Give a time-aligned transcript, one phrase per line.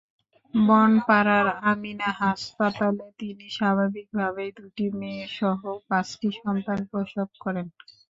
[0.53, 7.67] বনপাড়ার আমিনা হাসপাতালে তিনি স্বাভাবিকভাবেই দুটি মেয়েসহ পাঁচটি সন্তান প্রসব করেন।